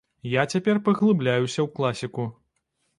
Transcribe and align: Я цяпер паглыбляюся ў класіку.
Я 0.41 0.45
цяпер 0.53 0.79
паглыбляюся 0.89 1.59
ў 1.67 1.69
класіку. 1.77 2.31